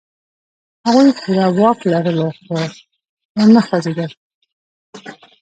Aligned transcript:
هغوی 0.85 1.09
پوره 1.19 1.45
واک 1.57 1.79
لرلو، 1.91 2.27
خو 2.39 2.53
و 3.35 3.39
نه 3.53 3.61
خوځېدل. 3.67 4.11